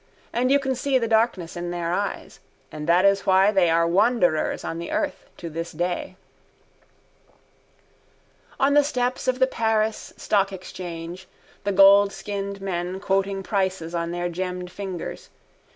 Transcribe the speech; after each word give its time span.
And 0.33 0.51
you 0.51 0.57
can 0.57 0.73
see 0.73 0.97
the 0.97 1.07
darkness 1.07 1.55
in 1.55 1.69
their 1.69 1.93
eyes. 1.93 2.39
And 2.71 2.89
that 2.89 3.05
is 3.05 3.27
why 3.27 3.51
they 3.51 3.69
are 3.69 3.85
wanderers 3.87 4.63
on 4.63 4.79
the 4.79 4.89
earth 4.91 5.27
to 5.37 5.47
this 5.47 5.71
day. 5.71 6.15
On 8.59 8.73
the 8.73 8.83
steps 8.83 9.27
of 9.27 9.37
the 9.37 9.45
Paris 9.45 10.11
stock 10.17 10.51
exchange 10.51 11.27
the 11.65 11.71
goldskinned 11.71 12.61
men 12.61 12.99
quoting 12.99 13.43
prices 13.43 13.93
on 13.93 14.09
their 14.09 14.27
gemmed 14.27 14.71
fingers. 14.71 15.29